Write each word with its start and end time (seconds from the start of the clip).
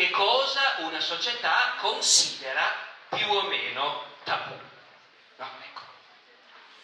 che 0.00 0.08
cosa 0.08 0.76
una 0.78 1.00
società 1.00 1.74
considera 1.76 2.74
più 3.10 3.30
o 3.30 3.42
meno 3.42 4.04
tabù. 4.24 4.58
No, 5.36 5.50
ecco. 5.62 5.82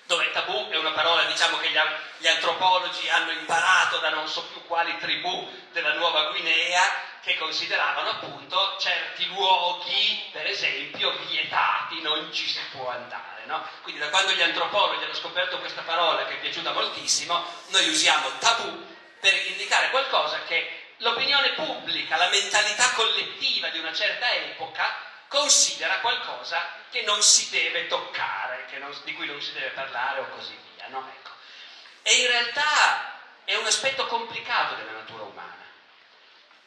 Dove 0.04 0.30
tabù 0.32 0.68
è 0.68 0.76
una 0.76 0.90
parola, 0.90 1.24
diciamo, 1.24 1.56
che 1.56 1.70
gli, 1.70 1.78
gli 2.18 2.26
antropologi 2.26 3.08
hanno 3.08 3.30
imparato 3.30 4.00
da 4.00 4.10
non 4.10 4.28
so 4.28 4.44
più 4.48 4.62
quali 4.66 4.98
tribù 4.98 5.48
della 5.72 5.94
Nuova 5.94 6.24
Guinea, 6.24 6.82
che 7.22 7.38
consideravano 7.38 8.10
appunto 8.10 8.76
certi 8.78 9.26
luoghi, 9.28 10.28
per 10.30 10.46
esempio, 10.46 11.16
vietati, 11.26 12.02
non 12.02 12.30
ci 12.34 12.46
si 12.46 12.60
può 12.72 12.90
andare. 12.90 13.46
No? 13.46 13.66
Quindi 13.80 13.98
da 13.98 14.10
quando 14.10 14.32
gli 14.32 14.42
antropologi 14.42 15.04
hanno 15.04 15.14
scoperto 15.14 15.58
questa 15.60 15.82
parola 15.82 16.26
che 16.26 16.34
è 16.34 16.40
piaciuta 16.40 16.72
moltissimo, 16.72 17.42
noi 17.68 17.88
usiamo 17.88 18.28
tabù 18.40 18.94
per 19.20 19.32
indicare 19.46 19.88
qualcosa 19.88 20.42
che 20.42 20.85
l'opinione 20.98 21.50
pubblica, 21.50 22.16
la 22.16 22.28
mentalità 22.28 22.90
collettiva 22.92 23.68
di 23.68 23.78
una 23.78 23.92
certa 23.92 24.32
epoca 24.32 24.94
considera 25.28 26.00
qualcosa 26.00 26.64
che 26.90 27.02
non 27.02 27.22
si 27.22 27.48
deve 27.50 27.86
toccare, 27.86 28.66
non, 28.78 28.94
di 29.04 29.14
cui 29.14 29.26
non 29.26 29.40
si 29.40 29.52
deve 29.52 29.70
parlare 29.70 30.20
o 30.20 30.28
così 30.30 30.56
via. 30.74 30.86
No? 30.88 31.06
Ecco. 31.08 31.30
E 32.02 32.20
in 32.20 32.26
realtà 32.28 33.14
è 33.44 33.54
un 33.56 33.66
aspetto 33.66 34.06
complicato 34.06 34.74
della 34.74 34.92
natura 34.92 35.24
umana. 35.24 35.64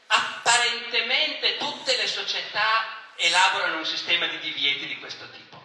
Apparentemente 0.07 1.57
tutte 1.57 1.95
le 1.95 2.07
società 2.07 2.97
elaborano 3.15 3.77
un 3.77 3.85
sistema 3.85 4.25
di 4.27 4.39
divieti 4.39 4.87
di 4.87 4.97
questo 4.97 5.29
tipo, 5.29 5.61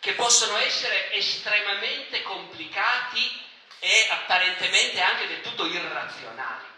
che 0.00 0.12
possono 0.12 0.56
essere 0.58 1.12
estremamente 1.12 2.22
complicati 2.22 3.42
e 3.80 4.08
apparentemente 4.10 5.00
anche 5.00 5.26
del 5.26 5.40
tutto 5.42 5.66
irrazionali. 5.66 6.73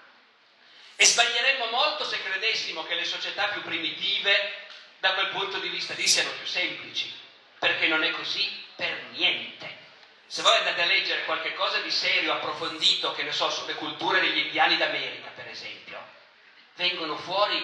E 0.96 1.04
sbaglieremmo 1.04 1.66
molto 1.66 2.04
se 2.04 2.22
credessimo 2.22 2.84
che 2.84 2.94
le 2.94 3.04
società 3.04 3.48
più 3.48 3.62
primitive, 3.62 4.64
da 4.98 5.12
quel 5.12 5.28
punto 5.28 5.58
di 5.58 5.68
vista 5.68 5.94
lì, 5.94 6.06
siano 6.06 6.30
più 6.30 6.46
semplici, 6.46 7.14
perché 7.58 7.86
non 7.86 8.02
è 8.02 8.10
così 8.10 8.64
per 8.74 9.02
niente. 9.10 9.84
Se 10.26 10.42
voi 10.42 10.56
andate 10.56 10.82
a 10.82 10.86
leggere 10.86 11.24
qualche 11.24 11.54
cosa 11.54 11.78
di 11.80 11.90
serio, 11.90 12.32
approfondito, 12.32 13.12
che 13.12 13.22
ne 13.22 13.32
so, 13.32 13.50
sulle 13.50 13.74
culture 13.74 14.20
degli 14.20 14.38
indiani 14.38 14.76
d'America, 14.76 15.30
per 15.34 15.48
esempio, 15.48 16.02
vengono 16.76 17.16
fuori 17.16 17.62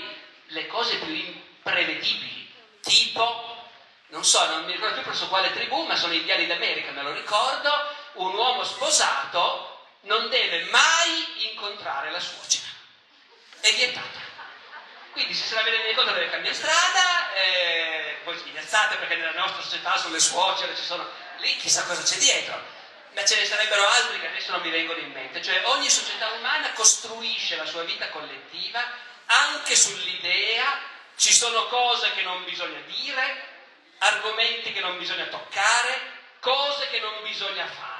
le 0.49 0.67
cose 0.67 0.99
più 0.99 1.13
imprevedibili, 1.13 2.53
tipo, 2.83 3.71
non 4.09 4.25
so, 4.25 4.47
non 4.47 4.65
mi 4.65 4.73
ricordo 4.73 4.97
più 4.97 5.05
presso 5.05 5.29
quale 5.29 5.53
tribù, 5.53 5.85
ma 5.87 5.97
sono 5.97 6.13
indiani 6.13 6.47
d'America, 6.47 6.91
me 6.93 7.03
lo 7.03 7.13
ricordo, 7.13 7.71
un 8.15 8.35
uomo 8.35 8.63
sposato 8.63 9.87
non 10.03 10.29
deve 10.29 10.65
mai 10.65 11.51
incontrare 11.51 12.11
la 12.11 12.21
suocera. 12.21 12.62
È 13.63 13.73
vietata. 13.75 14.19
Quindi 15.13 15.35
se 15.35 15.47
se 15.47 15.55
la 15.55 15.63
vede 15.63 15.89
incontro 15.89 16.15
deve 16.15 16.31
cambiare 16.31 16.57
strada, 16.57 17.33
eh, 17.35 18.19
voi 18.25 18.37
sghignazzate 18.37 18.97
perché 18.97 19.15
nella 19.15 19.39
nostra 19.39 19.63
società 19.63 19.97
sulle 19.97 20.19
suocere 20.19 20.75
ci 20.75 20.83
sono... 20.83 21.09
Lì 21.39 21.57
chissà 21.59 21.85
cosa 21.85 22.03
c'è 22.03 22.17
dietro. 22.17 22.61
Ma 23.15 23.25
ce 23.25 23.37
ne 23.37 23.45
sarebbero 23.45 23.87
altri 23.87 24.19
che 24.19 24.27
adesso 24.27 24.51
non 24.51 24.63
mi 24.63 24.71
vengono 24.71 24.99
in 24.99 25.13
mente. 25.13 25.41
Cioè 25.41 25.63
ogni 25.67 25.89
società 25.89 26.31
umana 26.31 26.73
costruisce 26.73 27.55
la 27.55 27.65
sua 27.65 27.85
vita 27.85 28.09
collettiva 28.09 28.85
anche 29.27 29.77
sull'idea 29.77 30.81
ci 31.15 31.33
sono 31.33 31.69
cose 31.69 32.11
che 32.15 32.23
non 32.23 32.45
bisogna 32.45 32.81
dire, 32.87 33.47
argomenti 33.99 34.73
che 34.73 34.81
non 34.81 34.99
bisogna 34.99 35.27
toccare, 35.27 36.01
cose 36.41 36.89
che 36.89 36.99
non 36.99 37.23
bisogna 37.23 37.67
fare 37.69 37.92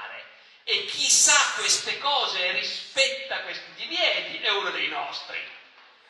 e 0.65 0.85
chi 0.85 1.09
sa 1.09 1.53
queste 1.57 1.97
cose 1.99 2.45
e 2.45 2.51
rispetta 2.53 3.41
questi 3.41 3.73
divieti 3.75 4.37
è 4.37 4.49
uno 4.49 4.71
dei 4.71 4.87
nostri. 4.87 5.37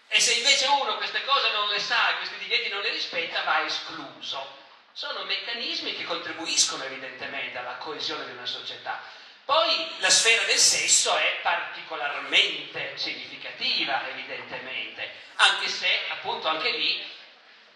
E 0.08 0.20
se 0.20 0.34
invece 0.34 0.68
uno 0.68 0.98
queste 0.98 1.24
cose 1.26 1.52
non 1.52 1.70
le 1.70 1.80
sa 1.80 2.12
e 2.12 2.18
questi 2.18 2.38
divieti 2.38 2.70
non 2.70 2.82
le 2.82 2.92
rispetta, 2.92 3.42
va 3.44 3.66
escluso. 3.66 4.62
Sono 4.92 5.24
meccanismi 5.24 5.96
che 5.96 6.04
contribuiscono 6.04 6.84
evidentemente 6.84 7.58
alla 7.58 7.78
coesione 7.78 8.26
di 8.26 8.32
una 8.32 8.46
società. 8.46 9.02
Poi 9.46 9.96
la 9.98 10.12
sfera 10.12 10.44
del 10.44 10.60
sesso 10.60 11.18
è 11.18 11.40
particolarmente 11.42 12.96
significativa, 12.96 14.08
evidentemente, 14.08 15.12
anche 15.36 15.68
se 15.68 15.90
appunto 16.10 16.48
anche 16.48 16.70
lì 16.70 17.04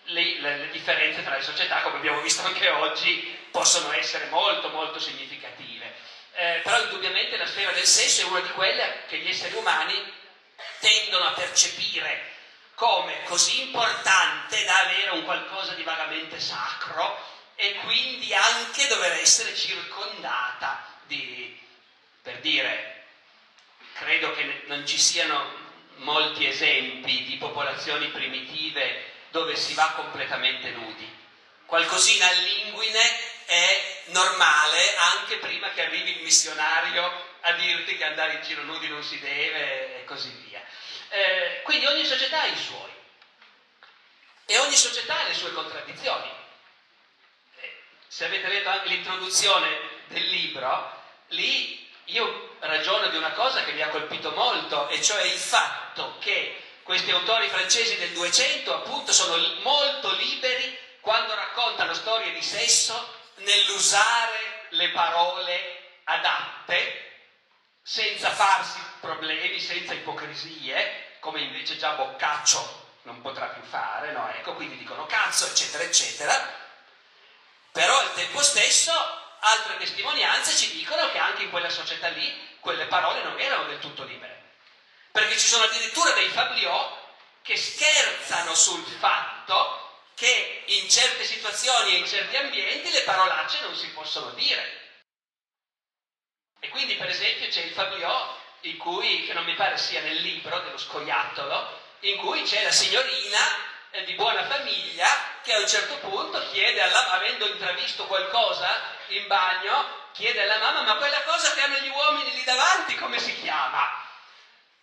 le, 0.03 0.39
le, 0.39 0.57
le 0.57 0.69
differenze 0.69 1.23
tra 1.23 1.35
le 1.35 1.43
società, 1.43 1.81
come 1.81 1.97
abbiamo 1.97 2.21
visto 2.21 2.45
anche 2.45 2.69
oggi, 2.69 3.35
possono 3.49 3.91
essere 3.93 4.27
molto 4.27 4.69
molto 4.69 4.99
significative 4.99 5.76
eh, 6.37 6.61
però 6.63 6.79
indubbiamente 6.83 7.35
la 7.35 7.47
sfera 7.47 7.71
del 7.71 7.87
sesso 7.87 8.21
è 8.21 8.25
una 8.25 8.41
di 8.41 8.49
quelle 8.49 9.05
che 9.07 9.17
gli 9.17 9.27
esseri 9.27 9.55
umani 9.55 10.13
tendono 10.79 11.25
a 11.25 11.31
percepire 11.31 12.35
come 12.75 13.23
così 13.23 13.63
importante 13.63 14.63
da 14.63 14.81
avere 14.81 15.09
un 15.11 15.23
qualcosa 15.23 15.73
di 15.73 15.81
vagamente 15.81 16.39
sacro 16.39 17.19
e 17.55 17.73
quindi 17.85 18.35
anche 18.35 18.85
dover 18.85 19.13
essere 19.13 19.55
circondata 19.55 20.85
di, 21.07 21.59
per 22.21 22.37
dire, 22.37 23.05
credo 23.93 24.31
che 24.35 24.61
non 24.67 24.85
ci 24.85 24.99
siano 24.99 25.65
molti 25.95 26.45
esempi 26.45 27.23
di 27.23 27.37
popolazioni 27.37 28.09
primitive 28.09 29.11
dove 29.29 29.55
si 29.55 29.73
va 29.73 29.91
completamente 29.95 30.69
nudi. 30.69 31.11
Qualcosina 31.65 32.27
all'inguine 32.27 33.01
anche 35.27 35.38
prima 35.39 35.69
che 35.71 35.83
arrivi 35.83 36.15
il 36.15 36.23
missionario 36.23 37.25
a 37.41 37.51
dirti 37.51 37.97
che 37.97 38.05
andare 38.05 38.35
in 38.35 38.43
giro 38.43 38.63
nudi 38.63 38.88
non 38.88 39.03
si 39.03 39.19
deve 39.19 39.99
e 39.99 40.05
così 40.05 40.29
via. 40.47 40.63
Eh, 41.09 41.61
quindi 41.63 41.85
ogni 41.85 42.05
società 42.05 42.41
ha 42.41 42.45
i 42.45 42.55
suoi 42.55 42.91
e 44.45 44.57
ogni 44.59 44.75
società 44.75 45.19
ha 45.19 45.27
le 45.27 45.33
sue 45.33 45.51
contraddizioni. 45.51 46.31
Eh, 47.59 47.75
se 48.07 48.23
avete 48.23 48.47
letto 48.47 48.69
anche 48.69 48.87
l'introduzione 48.87 49.79
del 50.07 50.23
libro, 50.23 51.03
lì 51.27 51.85
io 52.05 52.55
ragiono 52.59 53.09
di 53.09 53.17
una 53.17 53.31
cosa 53.31 53.66
che 53.66 53.73
mi 53.73 53.81
ha 53.81 53.89
colpito 53.89 54.31
molto, 54.31 54.87
e 54.87 55.01
cioè 55.01 55.23
il 55.23 55.37
fatto 55.37 56.17
che 56.19 56.63
questi 56.83 57.11
autori 57.11 57.49
francesi 57.49 57.97
del 57.97 58.11
200 58.11 58.73
appunto 58.73 59.11
sono 59.11 59.35
molto 59.61 60.09
liberi 60.13 60.79
quando 61.01 61.35
raccontano 61.35 61.93
storie 61.93 62.31
di 62.31 62.41
sesso 62.41 63.16
nell'usare 63.39 64.47
le 64.69 64.89
parole 64.89 66.00
adatte 66.03 67.05
senza 67.81 68.31
farsi 68.31 68.79
problemi, 69.00 69.59
senza 69.59 69.94
ipocrisie, 69.94 71.17
come 71.19 71.41
invece 71.41 71.78
già 71.78 71.91
Boccaccio 71.91 72.85
non 73.03 73.22
potrà 73.22 73.47
più 73.47 73.63
fare, 73.63 74.11
no? 74.11 74.29
Ecco, 74.29 74.53
quindi 74.53 74.78
dicono 74.78 75.05
cazzo, 75.05 75.45
eccetera, 75.45 75.83
eccetera. 75.83 76.66
Però 77.72 77.97
al 77.97 78.13
tempo 78.13 78.41
stesso 78.41 78.91
altre 79.39 79.78
testimonianze 79.78 80.55
ci 80.55 80.72
dicono 80.73 81.09
che 81.11 81.17
anche 81.17 81.44
in 81.44 81.49
quella 81.49 81.69
società 81.69 82.09
lì 82.09 82.57
quelle 82.59 82.85
parole 82.85 83.23
non 83.23 83.39
erano 83.39 83.66
del 83.66 83.79
tutto 83.79 84.03
libere. 84.03 84.55
Perché 85.11 85.38
ci 85.38 85.47
sono 85.47 85.63
addirittura 85.63 86.11
dei 86.11 86.29
fabliò 86.29 87.05
che 87.41 87.55
scherzano 87.55 88.53
sul 88.53 88.85
fatto 88.99 89.86
che 90.17 90.63
in 90.66 90.89
certe 90.89 91.23
situazioni 91.23 91.94
e 91.94 91.97
in 92.00 92.07
certi 92.07 92.35
ambienti 92.38 92.89
le 92.89 93.03
parolacce 93.03 93.61
non 93.61 93.75
si 93.75 93.88
possono 93.89 94.31
dire. 94.31 94.85
E 96.59 96.69
quindi 96.69 96.95
per 96.95 97.07
esempio 97.07 97.47
c'è 97.50 97.61
il 97.61 97.72
Fabliò, 97.72 98.35
in 98.61 98.78
cui, 98.78 99.28
che 99.28 99.33
non 99.33 99.45
mi 99.45 99.53
pare 99.53 99.78
sia 99.78 100.01
nel 100.01 100.16
libro 100.16 100.59
dello 100.61 100.79
scoiattolo, 100.79 101.81
in 102.00 102.17
cui 102.17 102.41
c'è 102.41 102.63
la 102.63 102.72
signorina 102.72 103.38
eh, 103.91 104.05
di 104.05 104.13
buona 104.16 104.44
famiglia 104.47 105.07
che 105.44 105.53
a 105.53 105.59
un 105.59 105.67
certo 105.67 105.97
punto 105.97 106.49
chiede 106.49 106.81
alla 106.81 107.11
avendo 107.11 107.45
intravisto 107.45 108.07
qualcosa 108.07 108.67
in 109.09 109.28
bagno, 109.28 110.09
chiede 110.13 110.41
alla 110.41 110.57
mamma 110.57 110.81
ma 110.81 110.95
quella 110.95 111.22
cosa 111.25 111.53
che 111.53 111.61
hanno 111.61 111.78
gli 111.78 111.89
uomini 111.89 112.34
lì 112.34 112.44
davanti 112.44 112.95
come 112.95 113.19
si 113.19 113.39
chiama? 113.39 113.88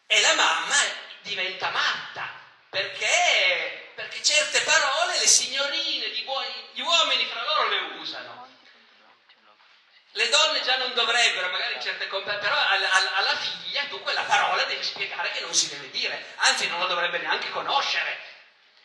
E 0.06 0.20
la 0.20 0.34
mamma 0.34 0.76
diventa 1.22 1.70
matta 1.70 2.30
perché 2.70 3.83
perché 3.94 4.22
certe 4.22 4.60
parole 4.62 5.18
le 5.18 5.26
signorine, 5.26 6.08
gli, 6.08 6.80
uomini 6.80 7.26
fra 7.26 7.42
loro 7.44 7.68
le 7.68 7.78
usano. 8.00 8.48
Le 10.12 10.28
donne 10.28 10.62
già 10.62 10.76
non 10.76 10.94
dovrebbero, 10.94 11.50
magari 11.50 11.74
in 11.74 11.80
certe 11.80 12.06
compagnie, 12.06 12.38
però 12.38 12.54
alla, 12.56 13.16
alla, 13.16 13.36
figlia 13.36 13.84
tu 13.86 14.00
quella 14.00 14.22
parola 14.22 14.62
devi 14.64 14.82
spiegare 14.84 15.32
che 15.32 15.40
non 15.40 15.52
si 15.52 15.68
deve 15.68 15.90
dire, 15.90 16.34
anzi 16.36 16.68
non 16.68 16.78
la 16.78 16.86
dovrebbe 16.86 17.18
neanche 17.18 17.50
conoscere. 17.50 18.32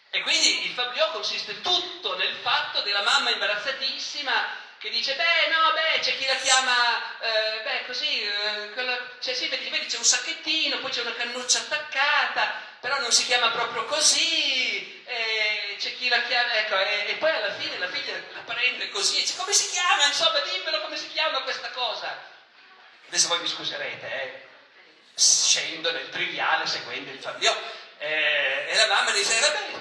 E 0.09 0.21
quindi 0.21 0.65
il 0.65 0.73
fabliò 0.73 1.11
consiste 1.11 1.61
tutto 1.61 2.15
nel 2.17 2.35
fatto 2.41 2.81
della 2.81 3.03
mamma 3.03 3.29
imbarazzatissima 3.29 4.67
che 4.79 4.89
dice, 4.89 5.13
beh, 5.13 5.49
no, 5.49 5.73
beh, 5.73 5.99
c'è 5.99 6.17
chi 6.17 6.25
la 6.25 6.35
chiama, 6.35 7.19
eh, 7.19 7.61
beh, 7.63 7.85
così, 7.85 8.23
eh, 8.23 8.71
quella, 8.71 8.97
cioè, 9.19 9.33
sì, 9.33 9.49
vedi, 9.49 9.69
vedi, 9.69 9.87
c'è 9.87 9.97
un 9.97 10.05
sacchettino, 10.05 10.79
poi 10.79 10.89
c'è 10.89 11.01
una 11.01 11.13
cannuccia 11.13 11.59
attaccata, 11.59 12.53
però 12.79 12.97
non 12.99 13.11
si 13.11 13.25
chiama 13.25 13.49
proprio 13.49 13.83
così, 13.85 14.78
c'è 15.79 15.95
chi 15.95 16.09
la 16.09 16.21
chiama, 16.23 16.53
ecco, 16.59 16.77
e, 16.77 17.05
e, 17.07 17.15
poi 17.15 17.31
alla 17.31 17.53
fine 17.53 17.77
la 17.77 17.89
figlia 17.89 18.13
la 18.33 18.41
prende 18.41 18.89
così, 18.89 19.21
dice, 19.21 19.35
come 19.37 19.53
si 19.53 19.69
chiama, 19.69 20.05
insomma, 20.05 20.39
dimmelo 20.39 20.81
come 20.81 20.97
si 20.97 21.07
chiama 21.09 21.41
questa 21.41 21.69
cosa. 21.71 22.15
Adesso 23.07 23.27
voi 23.29 23.39
mi 23.39 23.47
scuserete, 23.47 24.21
eh, 24.21 24.47
scendo 25.15 25.91
nel 25.91 26.09
triviale 26.09 26.67
seguendo 26.67 27.09
il 27.11 27.19
fabliò, 27.19 27.55
eh, 27.97 28.67
e 28.69 28.75
la 28.75 28.87
mamma 28.87 29.11
dice, 29.11 29.39
vabbè, 29.39 29.79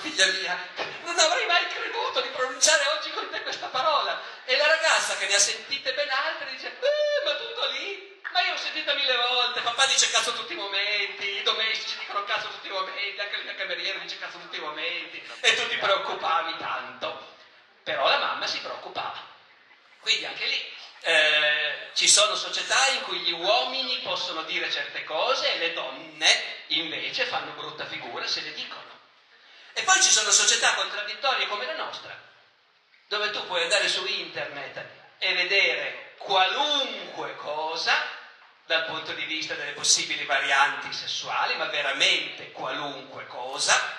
figlia 0.00 0.26
mia, 0.26 0.58
non 1.04 1.18
avrei 1.18 1.46
mai 1.46 1.66
creduto 1.68 2.20
di 2.20 2.28
pronunciare 2.28 2.84
oggi 2.96 3.10
con 3.10 3.28
te 3.30 3.42
questa 3.42 3.66
parola. 3.66 4.20
E 4.44 4.56
la 4.56 4.66
ragazza 4.66 5.16
che 5.16 5.26
ne 5.26 5.34
ha 5.34 5.38
sentite 5.38 5.92
ben 5.94 6.08
altre 6.08 6.50
dice, 6.50 6.68
eh, 6.68 7.24
ma 7.24 7.34
tutto 7.34 7.66
lì? 7.68 8.19
Ma 8.32 8.40
io 8.42 8.52
ho 8.52 8.56
sentito 8.56 8.94
mille 8.94 9.16
volte, 9.16 9.60
papà 9.60 9.86
dice 9.86 10.08
cazzo 10.10 10.32
tutti 10.34 10.52
i 10.52 10.56
momenti, 10.56 11.38
i 11.38 11.42
domestici 11.42 11.98
dicono 11.98 12.24
cazzo 12.24 12.48
tutti 12.48 12.68
i 12.68 12.70
momenti, 12.70 13.20
anche 13.20 13.36
il 13.36 13.44
mio 13.44 13.54
cameriere 13.56 14.00
dice 14.00 14.18
cazzo 14.18 14.38
tutti 14.38 14.56
i 14.56 14.60
momenti, 14.60 15.22
e 15.40 15.54
tu 15.54 15.66
ti 15.68 15.76
preoccupavi 15.76 16.56
tanto. 16.58 17.28
Però 17.82 18.08
la 18.08 18.18
mamma 18.18 18.46
si 18.46 18.58
preoccupava. 18.58 19.20
Quindi 20.00 20.26
anche 20.26 20.46
lì 20.46 20.72
eh, 21.02 21.90
ci 21.94 22.08
sono 22.08 22.36
società 22.36 22.88
in 22.88 23.02
cui 23.02 23.18
gli 23.20 23.32
uomini 23.32 23.98
possono 23.98 24.42
dire 24.42 24.70
certe 24.70 25.04
cose 25.04 25.54
e 25.54 25.58
le 25.58 25.72
donne 25.72 26.58
invece 26.68 27.24
fanno 27.24 27.52
brutta 27.52 27.86
figura 27.86 28.26
se 28.26 28.42
le 28.42 28.52
dicono. 28.52 28.98
E 29.72 29.82
poi 29.82 30.00
ci 30.00 30.10
sono 30.10 30.30
società 30.30 30.74
contraddittorie 30.74 31.46
come 31.46 31.66
la 31.66 31.76
nostra, 31.76 32.16
dove 33.08 33.30
tu 33.30 33.44
puoi 33.46 33.62
andare 33.62 33.88
su 33.88 34.06
internet 34.06 34.84
e 35.18 35.34
vedere 35.34 36.14
qualunque 36.18 37.34
cosa 37.36 38.18
dal 38.70 38.84
punto 38.84 39.12
di 39.14 39.24
vista 39.24 39.54
delle 39.54 39.72
possibili 39.72 40.24
varianti 40.24 40.92
sessuali, 40.92 41.56
ma 41.56 41.64
veramente 41.64 42.52
qualunque 42.52 43.26
cosa. 43.26 43.98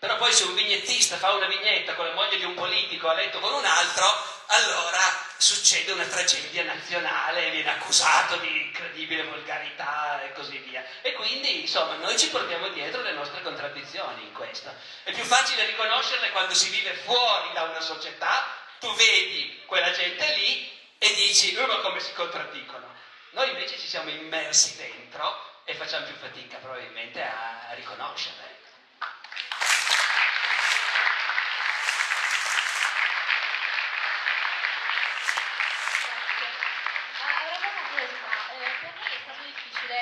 Però 0.00 0.16
poi 0.16 0.32
se 0.32 0.42
un 0.42 0.54
vignettista 0.56 1.16
fa 1.16 1.30
una 1.30 1.46
vignetta 1.46 1.94
con 1.94 2.06
la 2.08 2.12
moglie 2.12 2.36
di 2.36 2.44
un 2.44 2.54
politico 2.54 3.08
a 3.08 3.14
letto 3.14 3.38
con 3.38 3.52
un 3.52 3.64
altro, 3.64 4.04
allora 4.46 4.98
succede 5.36 5.92
una 5.92 6.06
tragedia 6.06 6.64
nazionale, 6.64 7.50
viene 7.50 7.70
accusato 7.70 8.36
di 8.38 8.62
incredibile 8.62 9.22
volgarità 9.22 10.24
e 10.24 10.32
così 10.32 10.58
via. 10.58 10.84
E 11.00 11.12
quindi, 11.12 11.60
insomma, 11.60 11.94
noi 11.94 12.18
ci 12.18 12.30
portiamo 12.30 12.70
dietro 12.70 13.00
le 13.00 13.12
nostre 13.12 13.42
contraddizioni 13.42 14.24
in 14.24 14.32
questo. 14.32 14.74
È 15.04 15.12
più 15.12 15.22
facile 15.22 15.66
riconoscerle 15.66 16.32
quando 16.32 16.52
si 16.52 16.68
vive 16.70 16.94
fuori 17.04 17.52
da 17.52 17.62
una 17.62 17.80
società, 17.80 18.44
tu 18.80 18.92
vedi 18.94 19.62
quella 19.66 19.92
gente 19.92 20.34
lì 20.34 20.68
e 20.98 21.14
dici, 21.14 21.56
oh, 21.56 21.66
ma 21.66 21.76
come 21.76 22.00
si 22.00 22.12
contraddicono. 22.14 22.94
Noi 23.34 23.50
invece 23.50 23.76
ci 23.78 23.88
siamo 23.88 24.10
immersi 24.10 24.76
dentro 24.76 25.60
e 25.64 25.74
facciamo 25.74 26.06
più 26.06 26.14
fatica 26.14 26.56
probabilmente 26.58 27.20
a 27.20 27.74
riconoscerle. 27.74 28.52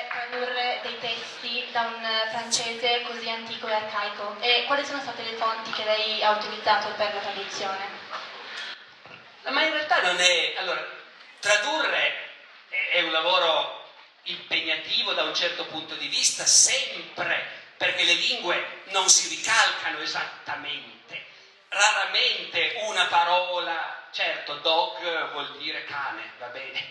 tradurre 0.09 0.79
dei 0.83 0.99
testi 0.99 1.69
da 1.71 1.81
un 1.81 2.07
francese 2.29 3.01
così 3.01 3.29
antico 3.29 3.67
e 3.67 3.73
arcaico 3.73 4.37
e 4.39 4.63
quali 4.65 4.85
sono 4.85 5.01
state 5.01 5.23
le 5.23 5.33
fonti 5.33 5.71
che 5.71 5.83
lei 5.83 6.23
ha 6.23 6.31
utilizzato 6.31 6.89
per 6.95 7.13
la 7.13 7.19
traduzione? 7.19 7.87
Ma 9.43 9.63
in 9.63 9.73
realtà 9.73 10.01
non 10.01 10.19
è... 10.19 10.53
Allora, 10.57 10.85
tradurre 11.39 12.22
è 12.91 13.01
un 13.01 13.11
lavoro 13.11 13.81
impegnativo 14.23 15.13
da 15.13 15.23
un 15.23 15.35
certo 15.35 15.65
punto 15.65 15.95
di 15.95 16.07
vista 16.07 16.45
sempre 16.45 17.61
perché 17.77 18.03
le 18.03 18.13
lingue 18.13 18.81
non 18.85 19.09
si 19.09 19.27
ricalcano 19.29 19.99
esattamente. 19.99 20.91
Raramente 21.67 22.75
una 22.83 23.05
parola, 23.05 24.07
certo, 24.11 24.55
dog 24.55 25.31
vuol 25.31 25.57
dire 25.57 25.83
cane, 25.85 26.33
va 26.37 26.47
bene, 26.47 26.87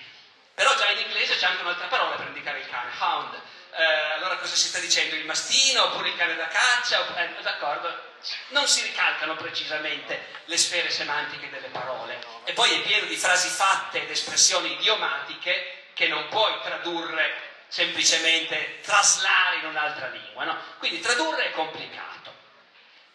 però 0.55 0.75
già 0.75 0.91
in 0.91 0.99
inglese 0.99 1.37
c'è 1.37 1.47
anche 1.47 1.63
un'altra 1.63 1.87
parola 1.87 2.17
per 2.17 2.27
indicare 2.27 2.59
il 2.59 2.69
cane, 2.69 2.91
hound. 2.99 3.41
Eh, 3.75 3.85
allora 3.85 4.37
cosa 4.37 4.55
si 4.55 4.69
sta 4.69 4.79
dicendo? 4.81 5.15
Il 5.15 5.25
mastino 5.25 5.85
oppure 5.85 6.09
il 6.09 6.17
cane 6.17 6.37
da 6.37 6.49
caccia? 6.49 7.17
Eh, 7.17 7.43
d'accordo? 7.43 8.11
Non 8.49 8.67
si 8.69 8.83
ricalcano 8.83 9.37
precisamente 9.37 10.27
le 10.47 10.57
sfere 10.57 10.91
semantiche 10.91 11.51
delle 11.51 11.69
parole. 11.69 12.19
E 12.45 12.53
poi 12.53 12.71
è 12.73 12.83
pieno 12.83 13.07
di 13.07 13.17
frasi 13.17 13.49
fatte 13.49 14.03
ed 14.03 14.11
espressioni 14.11 14.73
idiomatiche 14.73 15.85
che 15.95 16.09
non 16.09 16.29
puoi 16.29 16.61
tradurre 16.63 17.51
semplicemente, 17.69 18.81
traslare 18.83 19.57
in 19.57 19.67
un'altra 19.67 20.09
lingua. 20.09 20.45
No? 20.45 20.59
Quindi 20.79 21.01
tradurre 21.01 21.47
è 21.47 21.51
complicato. 21.53 22.35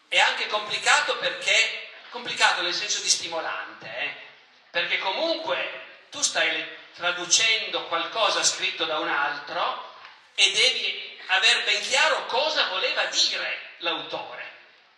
È 0.07 0.19
anche 0.19 0.48
complicato 0.48 1.18
perché, 1.18 1.89
complicato 2.10 2.62
nel 2.62 2.74
senso 2.74 3.01
di 3.01 3.10
stimolante, 3.10 3.88
eh? 3.88 4.15
perché 4.71 4.98
comunque 5.00 5.86
tu 6.10 6.21
stai 6.21 6.65
traducendo 6.95 7.86
qualcosa 7.86 8.44
scritto 8.44 8.86
da 8.86 9.00
un 9.00 9.10
altro 9.10 9.95
e 10.33 10.51
devi 10.51 11.19
aver 11.27 11.63
ben 11.63 11.81
chiaro 11.81 12.25
cosa 12.25 12.68
voleva 12.69 13.03
dire 13.06 13.60
l'autore. 13.77 14.37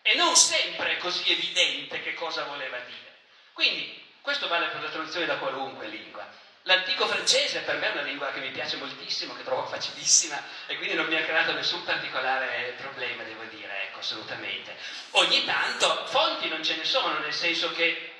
E 0.02 0.16
non 0.16 0.36
sempre 0.36 0.94
è 0.94 0.98
così 0.98 1.32
evidente 1.32 2.02
che 2.02 2.14
cosa 2.14 2.44
voleva 2.46 2.78
dire. 2.80 3.18
Quindi 3.54 4.06
questo 4.22 4.48
vale 4.48 4.68
per 4.68 4.82
la 4.82 4.90
traduzione 4.90 5.26
da 5.26 5.38
qualunque 5.38 5.88
lingua. 5.88 6.28
L'antico 6.64 7.08
francese 7.08 7.62
per 7.62 7.78
me 7.78 7.88
è 7.88 7.92
una 7.92 8.02
lingua 8.02 8.32
che 8.32 8.42
mi 8.42 8.52
piace 8.52 8.76
moltissimo, 8.76 9.34
che 9.34 9.44
trovo 9.44 9.66
facilissima 9.66 10.42
e 10.68 10.76
quindi 10.78 10.96
non 10.96 11.08
mi 11.08 11.16
ha 11.16 11.24
creato 11.24 11.54
nessun 11.54 11.84
particolare 11.84 12.76
problema, 12.78 13.24
devo 13.24 13.44
dire, 13.46 13.84
ecco, 13.84 14.00
assolutamente. 14.00 14.76
Ogni 15.12 15.46
tanto 15.46 16.06
fonti 16.08 16.48
non 16.48 16.64
ce 16.64 16.76
ne 16.76 16.84
sono, 16.84 17.18
nel 17.20 17.34
senso 17.34 17.72
che 17.72 18.14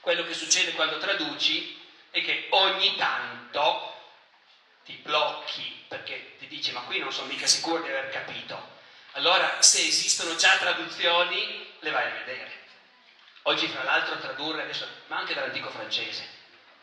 quello 0.00 0.24
che 0.24 0.34
succede 0.34 0.72
quando 0.72 0.98
traduci 0.98 1.80
è 2.10 2.22
che 2.22 2.46
ogni 2.50 2.96
tanto 2.96 3.94
ti 4.84 4.94
blocchi 4.94 5.84
perché 5.88 6.36
ti 6.38 6.46
dici 6.46 6.72
ma 6.72 6.80
qui 6.80 6.98
non 6.98 7.12
sono 7.12 7.28
mica 7.28 7.46
sicuro 7.46 7.82
di 7.82 7.88
aver 7.88 8.10
capito. 8.10 8.80
Allora 9.12 9.60
se 9.60 9.86
esistono 9.86 10.36
già 10.36 10.56
traduzioni 10.56 11.66
le 11.80 11.90
vai 11.90 12.06
a 12.06 12.14
vedere. 12.14 12.50
Oggi 13.42 13.68
fra 13.68 13.82
l'altro 13.82 14.18
tradurre 14.18 14.62
adesso, 14.62 14.86
ma 15.08 15.18
anche 15.18 15.34
dall'antico 15.34 15.68
francese, 15.68 16.26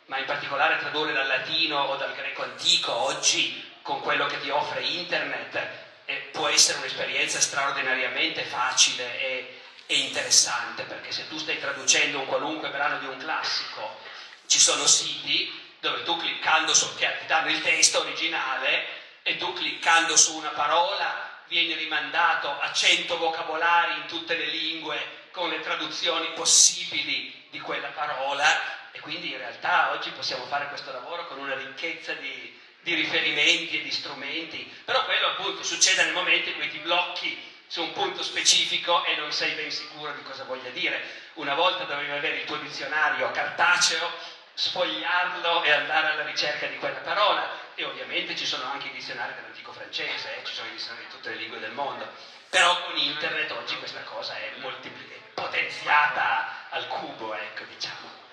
ma 0.05 0.19
in 0.19 0.25
particolare 0.25 0.77
tradurre 0.77 1.13
dal 1.13 1.25
latino 1.25 1.79
o 1.79 1.95
dal 1.95 2.13
greco 2.13 2.43
antico 2.43 2.93
oggi 2.93 3.67
con 3.81 4.01
quello 4.01 4.27
che 4.27 4.39
ti 4.41 4.49
offre 4.49 4.81
internet 4.81 5.67
eh, 6.05 6.29
può 6.31 6.47
essere 6.47 6.77
un'esperienza 6.79 7.39
straordinariamente 7.39 8.43
facile 8.43 9.19
e, 9.19 9.61
e 9.87 9.97
interessante 9.97 10.83
perché 10.83 11.11
se 11.11 11.27
tu 11.27 11.37
stai 11.37 11.59
traducendo 11.59 12.19
un 12.19 12.27
qualunque 12.27 12.69
brano 12.69 12.99
di 12.99 13.05
un 13.05 13.17
classico 13.17 13.99
ci 14.45 14.59
sono 14.59 14.85
siti 14.85 15.75
dove 15.79 16.03
tu 16.03 16.17
cliccando 16.17 16.73
su, 16.73 16.93
che 16.95 17.17
ti 17.21 17.25
danno 17.25 17.49
il 17.49 17.61
testo 17.61 18.01
originale 18.01 18.85
e 19.23 19.37
tu 19.37 19.53
cliccando 19.53 20.15
su 20.17 20.35
una 20.35 20.49
parola 20.49 21.38
vieni 21.49 21.73
rimandato 21.73 22.57
a 22.59 22.71
100 22.71 23.17
vocabolari 23.17 23.95
in 23.95 24.05
tutte 24.05 24.37
le 24.37 24.45
lingue 24.45 25.17
con 25.31 25.49
le 25.49 25.59
traduzioni 25.61 26.27
possibili 26.33 27.47
di 27.49 27.59
quella 27.59 27.89
parola. 27.89 28.91
E 28.91 28.99
quindi 28.99 29.31
in 29.31 29.37
realtà 29.37 29.91
oggi 29.91 30.09
possiamo 30.11 30.45
fare 30.45 30.67
questo 30.67 30.91
lavoro 30.91 31.27
con 31.27 31.39
una 31.39 31.55
ricchezza 31.55 32.13
di, 32.13 32.57
di 32.81 32.93
riferimenti 32.93 33.79
e 33.79 33.83
di 33.83 33.91
strumenti, 33.91 34.71
però 34.85 35.03
quello 35.03 35.27
appunto 35.27 35.63
succede 35.63 36.03
nel 36.03 36.13
momento 36.13 36.49
in 36.49 36.55
cui 36.55 36.69
ti 36.69 36.77
blocchi 36.77 37.47
su 37.67 37.81
un 37.81 37.93
punto 37.93 38.23
specifico 38.23 39.03
e 39.05 39.15
non 39.15 39.31
sei 39.31 39.53
ben 39.53 39.69
sicuro 39.69 40.11
di 40.13 40.23
cosa 40.23 40.43
voglia 40.43 40.69
dire. 40.69 41.01
Una 41.33 41.53
volta 41.53 41.83
dovevi 41.83 42.11
avere 42.11 42.37
il 42.37 42.45
tuo 42.45 42.57
dizionario 42.57 43.29
cartaceo 43.31 44.11
sfogliarlo 44.53 45.63
e 45.63 45.71
andare 45.71 46.11
alla 46.11 46.25
ricerca 46.25 46.67
di 46.67 46.77
quella 46.77 46.99
parola 46.99 47.67
e 47.79 47.85
ovviamente 47.85 48.35
ci 48.35 48.45
sono 48.45 48.65
anche 48.65 48.87
i 48.87 48.91
dizionari 48.91 49.35
dell'antico 49.35 49.71
francese, 49.71 50.35
eh, 50.35 50.45
ci 50.45 50.53
sono 50.53 50.67
i 50.67 50.71
dizionari 50.71 51.05
di 51.05 51.11
tutte 51.11 51.29
le 51.29 51.37
lingue 51.37 51.59
del 51.59 51.71
mondo, 51.71 52.05
però 52.49 52.85
con 52.85 52.97
internet 52.97 53.51
oggi 53.51 53.77
questa 53.77 54.01
cosa 54.01 54.35
è, 54.35 54.51
moltipli- 54.57 55.07
potenziata 55.33 56.67
al 56.71 56.87
cubo, 56.87 57.33
ecco 57.33 57.63
diciamo. 57.63 58.27